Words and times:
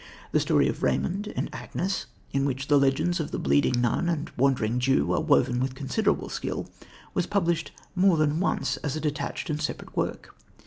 The 0.31 0.39
story 0.39 0.67
of 0.67 0.81
Raymond 0.81 1.31
and 1.35 1.47
Agnes, 1.53 2.07
into 2.31 2.47
which 2.47 2.69
the 2.69 2.79
legends 2.79 3.19
of 3.19 3.29
the 3.29 3.37
bleeding 3.37 3.79
nun 3.81 4.09
and 4.09 4.31
Wandering 4.35 4.79
Jew 4.79 5.13
are 5.13 5.21
woven 5.21 5.59
with 5.59 5.75
considerable 5.75 6.29
skill, 6.29 6.67
was 7.13 7.27
published 7.27 7.71
more 7.93 8.17
than 8.17 8.39
once 8.39 8.77
as 8.77 8.95
a 8.95 8.99
detached 8.99 9.51
and 9.51 9.61
separate 9.61 9.95
work. 9.95 10.33